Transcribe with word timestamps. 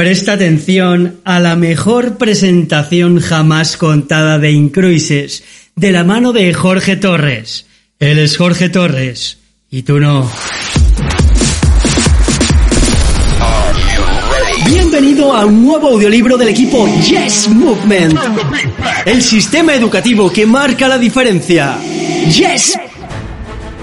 Presta 0.00 0.32
atención 0.32 1.20
a 1.24 1.40
la 1.40 1.56
mejor 1.56 2.16
presentación 2.16 3.20
jamás 3.20 3.76
contada 3.76 4.38
de 4.38 4.50
Incruises, 4.50 5.44
de 5.76 5.92
la 5.92 6.04
mano 6.04 6.32
de 6.32 6.54
Jorge 6.54 6.96
Torres. 6.96 7.66
Él 7.98 8.18
es 8.18 8.38
Jorge 8.38 8.70
Torres, 8.70 9.36
y 9.70 9.82
tú 9.82 10.00
no. 10.00 10.26
Bienvenido 14.64 15.36
a 15.36 15.44
un 15.44 15.66
nuevo 15.66 15.88
audiolibro 15.88 16.38
del 16.38 16.48
equipo 16.48 16.88
Yes 17.02 17.50
Movement. 17.50 18.18
El 19.04 19.20
sistema 19.20 19.74
educativo 19.74 20.32
que 20.32 20.46
marca 20.46 20.88
la 20.88 20.96
diferencia. 20.96 21.78
Yes. 21.78 22.78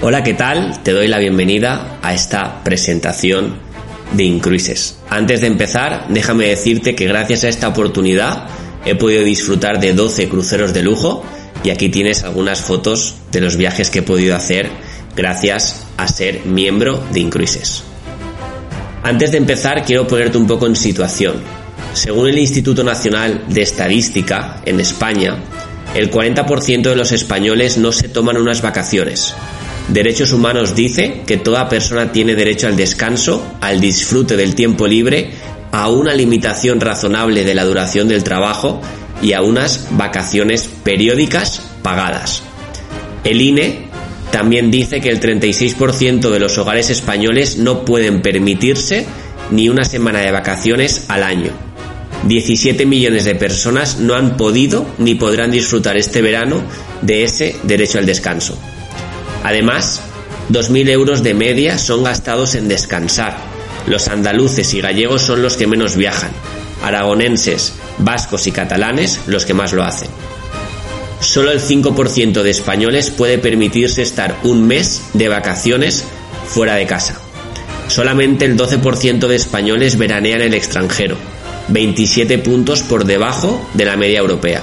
Hola, 0.02 0.24
¿qué 0.24 0.34
tal? 0.34 0.82
Te 0.82 0.90
doy 0.90 1.06
la 1.06 1.18
bienvenida 1.18 2.00
a 2.02 2.12
esta 2.12 2.64
presentación 2.64 3.67
de 4.12 4.24
Incruises. 4.24 4.98
Antes 5.10 5.40
de 5.40 5.46
empezar, 5.46 6.06
déjame 6.08 6.48
decirte 6.48 6.94
que 6.94 7.06
gracias 7.06 7.44
a 7.44 7.48
esta 7.48 7.68
oportunidad 7.68 8.48
he 8.84 8.94
podido 8.94 9.22
disfrutar 9.22 9.80
de 9.80 9.92
12 9.92 10.28
cruceros 10.28 10.72
de 10.72 10.82
lujo 10.82 11.24
y 11.64 11.70
aquí 11.70 11.88
tienes 11.88 12.24
algunas 12.24 12.60
fotos 12.60 13.16
de 13.32 13.40
los 13.40 13.56
viajes 13.56 13.90
que 13.90 14.00
he 14.00 14.02
podido 14.02 14.36
hacer 14.36 14.70
gracias 15.16 15.84
a 15.96 16.06
ser 16.06 16.46
miembro 16.46 17.02
de 17.12 17.20
Incruises. 17.20 17.82
Antes 19.02 19.32
de 19.32 19.38
empezar, 19.38 19.84
quiero 19.84 20.06
ponerte 20.06 20.38
un 20.38 20.46
poco 20.46 20.66
en 20.66 20.76
situación. 20.76 21.36
Según 21.94 22.28
el 22.28 22.38
Instituto 22.38 22.84
Nacional 22.84 23.44
de 23.48 23.62
Estadística, 23.62 24.62
en 24.64 24.80
España, 24.80 25.36
el 25.94 26.10
40% 26.10 26.82
de 26.82 26.96
los 26.96 27.12
españoles 27.12 27.78
no 27.78 27.92
se 27.92 28.08
toman 28.08 28.36
unas 28.36 28.60
vacaciones, 28.60 29.34
Derechos 29.88 30.32
Humanos 30.32 30.74
dice 30.74 31.22
que 31.26 31.38
toda 31.38 31.68
persona 31.68 32.12
tiene 32.12 32.34
derecho 32.34 32.66
al 32.66 32.76
descanso, 32.76 33.42
al 33.62 33.80
disfrute 33.80 34.36
del 34.36 34.54
tiempo 34.54 34.86
libre, 34.86 35.30
a 35.72 35.88
una 35.88 36.14
limitación 36.14 36.78
razonable 36.80 37.44
de 37.44 37.54
la 37.54 37.64
duración 37.64 38.06
del 38.06 38.22
trabajo 38.22 38.82
y 39.22 39.32
a 39.32 39.40
unas 39.40 39.88
vacaciones 39.92 40.68
periódicas 40.84 41.62
pagadas. 41.82 42.42
El 43.24 43.40
INE 43.40 43.88
también 44.30 44.70
dice 44.70 45.00
que 45.00 45.08
el 45.08 45.20
36% 45.20 46.30
de 46.30 46.38
los 46.38 46.58
hogares 46.58 46.90
españoles 46.90 47.56
no 47.56 47.86
pueden 47.86 48.20
permitirse 48.20 49.06
ni 49.50 49.70
una 49.70 49.84
semana 49.84 50.20
de 50.20 50.32
vacaciones 50.32 51.06
al 51.08 51.22
año. 51.22 51.50
17 52.26 52.84
millones 52.84 53.24
de 53.24 53.36
personas 53.36 53.98
no 54.00 54.14
han 54.14 54.36
podido 54.36 54.86
ni 54.98 55.14
podrán 55.14 55.50
disfrutar 55.50 55.96
este 55.96 56.20
verano 56.20 56.62
de 57.00 57.22
ese 57.24 57.56
derecho 57.62 57.98
al 57.98 58.06
descanso. 58.06 58.58
Además, 59.44 60.02
2.000 60.50 60.88
euros 60.88 61.22
de 61.22 61.34
media 61.34 61.78
son 61.78 62.04
gastados 62.04 62.54
en 62.54 62.68
descansar. 62.68 63.36
Los 63.86 64.08
andaluces 64.08 64.72
y 64.74 64.80
gallegos 64.80 65.22
son 65.22 65.42
los 65.42 65.56
que 65.56 65.66
menos 65.66 65.96
viajan. 65.96 66.30
Aragonenses, 66.82 67.74
vascos 67.98 68.46
y 68.46 68.52
catalanes 68.52 69.20
los 69.26 69.44
que 69.44 69.54
más 69.54 69.72
lo 69.72 69.84
hacen. 69.84 70.08
Solo 71.20 71.50
el 71.50 71.60
5% 71.60 72.42
de 72.42 72.50
españoles 72.50 73.10
puede 73.10 73.38
permitirse 73.38 74.02
estar 74.02 74.36
un 74.44 74.66
mes 74.66 75.02
de 75.14 75.28
vacaciones 75.28 76.04
fuera 76.46 76.76
de 76.76 76.86
casa. 76.86 77.20
Solamente 77.88 78.44
el 78.44 78.56
12% 78.56 79.26
de 79.26 79.36
españoles 79.36 79.98
veranean 79.98 80.42
en 80.42 80.48
el 80.48 80.54
extranjero, 80.54 81.16
27 81.68 82.38
puntos 82.38 82.82
por 82.82 83.04
debajo 83.04 83.68
de 83.74 83.84
la 83.84 83.96
media 83.96 84.20
europea 84.20 84.62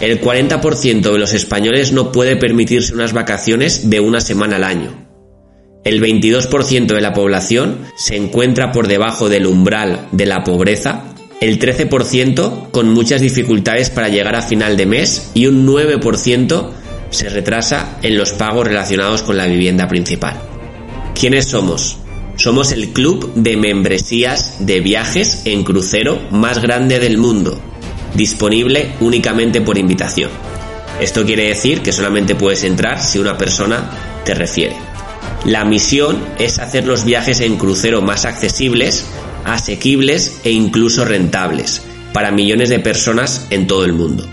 el 0.00 0.20
40% 0.20 1.12
de 1.12 1.18
los 1.18 1.32
españoles 1.32 1.92
no 1.92 2.12
puede 2.12 2.36
permitirse 2.36 2.94
unas 2.94 3.12
vacaciones 3.12 3.90
de 3.90 4.00
una 4.00 4.20
semana 4.20 4.56
al 4.56 4.64
año. 4.64 5.08
El 5.84 6.00
22% 6.00 6.86
de 6.86 7.00
la 7.00 7.12
población 7.12 7.78
se 7.96 8.16
encuentra 8.16 8.70
por 8.72 8.88
debajo 8.88 9.28
del 9.28 9.46
umbral 9.46 10.08
de 10.12 10.26
la 10.26 10.44
pobreza, 10.44 11.14
el 11.40 11.58
13% 11.58 12.70
con 12.70 12.92
muchas 12.92 13.20
dificultades 13.20 13.90
para 13.90 14.08
llegar 14.08 14.36
a 14.36 14.42
final 14.42 14.76
de 14.76 14.86
mes 14.86 15.30
y 15.34 15.46
un 15.46 15.66
9% 15.66 16.70
se 17.10 17.28
retrasa 17.28 17.98
en 18.02 18.16
los 18.16 18.32
pagos 18.32 18.66
relacionados 18.66 19.22
con 19.22 19.36
la 19.36 19.46
vivienda 19.46 19.88
principal. 19.88 20.36
¿Quiénes 21.18 21.46
somos? 21.46 21.96
Somos 22.36 22.70
el 22.70 22.90
club 22.90 23.32
de 23.34 23.56
membresías 23.56 24.56
de 24.60 24.80
viajes 24.80 25.42
en 25.44 25.64
crucero 25.64 26.20
más 26.30 26.60
grande 26.60 27.00
del 27.00 27.18
mundo 27.18 27.60
disponible 28.18 28.92
únicamente 29.00 29.62
por 29.62 29.78
invitación. 29.78 30.30
Esto 31.00 31.24
quiere 31.24 31.48
decir 31.48 31.80
que 31.80 31.92
solamente 31.92 32.34
puedes 32.34 32.64
entrar 32.64 33.00
si 33.00 33.18
una 33.18 33.38
persona 33.38 33.90
te 34.24 34.34
refiere. 34.34 34.76
La 35.46 35.64
misión 35.64 36.22
es 36.38 36.58
hacer 36.58 36.86
los 36.86 37.04
viajes 37.04 37.40
en 37.40 37.56
crucero 37.56 38.02
más 38.02 38.24
accesibles, 38.24 39.06
asequibles 39.44 40.40
e 40.44 40.50
incluso 40.50 41.04
rentables 41.04 41.82
para 42.12 42.32
millones 42.32 42.68
de 42.68 42.80
personas 42.80 43.46
en 43.50 43.66
todo 43.66 43.84
el 43.84 43.92
mundo. 43.92 44.26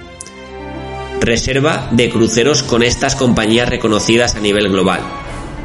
Reserva 1.22 1.88
de 1.92 2.10
cruceros 2.10 2.64
con 2.64 2.82
estas 2.82 3.16
compañías 3.16 3.70
reconocidas 3.70 4.36
a 4.36 4.40
nivel 4.40 4.70
global. 4.70 5.02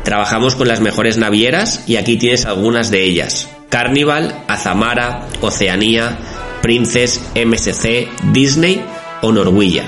Trabajamos 0.05 0.55
con 0.55 0.69
las 0.69 0.81
mejores 0.81 1.17
navieras 1.17 1.85
y 1.87 1.97
aquí 1.97 2.17
tienes 2.17 2.45
algunas 2.45 2.91
de 2.91 3.05
ellas. 3.05 3.49
Carnival, 3.71 4.45
Azamara, 4.49 5.29
Oceanía, 5.41 6.19
Princess, 6.63 7.21
MSC, 7.35 8.09
Disney 8.33 8.83
o 9.23 9.33
Norwegian. 9.33 9.87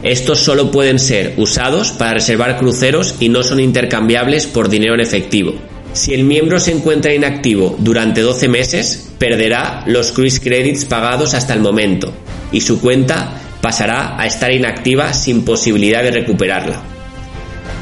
Estos 0.04 0.39
solo 0.39 0.69
pueden 0.69 1.00
ser 1.00 1.33
usados 1.38 1.92
para 1.92 2.13
reservar 2.13 2.57
cruceros 2.57 3.15
y 3.19 3.30
no 3.30 3.42
son 3.42 3.60
intercambiables 3.60 4.48
por 4.48 4.69
dinero 4.69 4.94
en 4.94 5.01
efectivo. 5.01 5.56
Si 5.94 6.13
el 6.13 6.24
miembro 6.24 6.60
se 6.60 6.71
encuentra 6.71 7.13
inactivo 7.13 7.75
durante 7.80 8.21
12 8.21 8.48
meses, 8.48 9.10
perderá 9.18 9.83
los 9.86 10.12
cruise 10.12 10.39
credits 10.39 10.86
pagados 10.86 11.33
hasta 11.33 11.54
el 11.54 11.62
momento 11.62 12.13
y 12.51 12.62
su 12.62 12.80
cuenta 12.80 13.42
pasará 13.62 14.19
a 14.19 14.27
estar 14.27 14.51
inactiva 14.51 15.13
sin 15.13 15.45
posibilidad 15.45 16.04
de 16.04 16.12
recuperarla. 16.12 16.92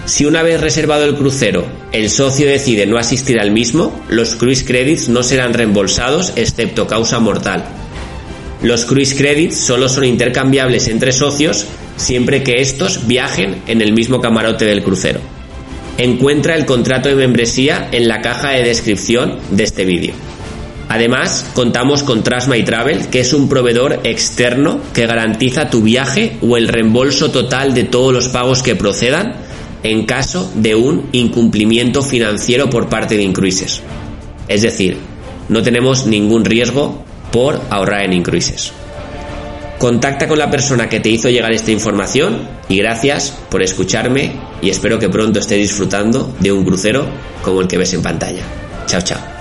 Si 0.06 0.26
una 0.26 0.42
vez 0.42 0.60
reservado 0.60 1.06
el 1.06 1.16
crucero, 1.16 1.66
el 1.92 2.10
socio 2.10 2.48
decide 2.48 2.88
no 2.88 2.98
asistir 2.98 3.40
al 3.40 3.52
mismo, 3.52 4.04
los 4.10 4.36
cruise 4.36 4.64
credits 4.64 5.10
no 5.10 5.22
serán 5.22 5.54
reembolsados 5.54 6.34
excepto 6.36 6.88
causa 6.88 7.20
mortal. 7.20 7.66
Los 8.64 8.86
cruise 8.86 9.14
credits 9.14 9.58
solo 9.58 9.90
son 9.90 10.06
intercambiables 10.06 10.88
entre 10.88 11.12
socios 11.12 11.68
siempre 11.98 12.42
que 12.42 12.62
estos 12.62 13.08
viajen 13.08 13.62
en 13.68 13.82
el 13.82 13.94
mismo 13.94 14.22
camarote 14.22 14.66
del 14.66 14.84
crucero. 14.84 15.20
Encuentra 15.98 16.56
el 16.56 16.66
contrato 16.66 17.10
de 17.10 17.16
membresía 17.16 17.88
en 17.92 18.08
la 18.08 18.22
caja 18.22 18.52
de 18.52 18.64
descripción 18.64 19.38
de 19.52 19.64
este 19.64 19.86
vídeo. 19.86 20.14
Además, 20.90 21.46
contamos 21.54 22.04
con 22.04 22.24
Trasma 22.24 22.56
Travel, 22.66 23.08
que 23.08 23.22
es 23.22 23.34
un 23.34 23.48
proveedor 23.48 24.02
externo 24.04 24.82
que 24.94 25.06
garantiza 25.06 25.70
tu 25.70 25.84
viaje 25.84 26.38
o 26.42 26.58
el 26.58 26.68
reembolso 26.68 27.32
total 27.32 27.74
de 27.74 27.84
todos 27.84 28.12
los 28.12 28.30
pagos 28.30 28.64
que 28.64 28.76
procedan 28.76 29.51
en 29.84 30.06
caso 30.06 30.52
de 30.56 30.76
un 30.76 31.10
incumplimiento 31.12 32.02
financiero 32.02 32.70
por 32.70 32.90
parte 32.90 33.18
de 33.18 33.24
Incruises. 33.24 33.82
Es 34.48 34.62
decir, 34.62 34.98
no 35.50 35.62
tenemos 35.62 36.06
ningún 36.06 36.46
riesgo 36.46 37.04
por 37.32 37.60
ahorrar 37.70 38.06
en 38.06 38.14
Incruises. 38.14 38.74
Contacta 39.80 40.28
con 40.28 40.38
la 40.38 40.52
persona 40.52 40.88
que 40.88 41.00
te 41.00 41.10
hizo 41.10 41.30
llegar 41.30 41.52
esta 41.52 41.72
información 41.72 42.48
y 42.70 42.78
gracias 42.78 43.36
por 43.50 43.64
escucharme 43.64 44.34
y 44.62 44.70
espero 44.70 45.00
que 45.00 45.10
pronto 45.10 45.40
estés 45.40 45.58
disfrutando 45.58 46.36
de 46.40 46.52
un 46.52 46.64
crucero 46.64 47.08
como 47.44 47.62
el 47.62 47.68
que 47.68 47.80
ves 47.80 47.94
en 47.94 48.04
pantalla. 48.04 48.44
Chao, 48.86 49.02
chao. 49.02 49.41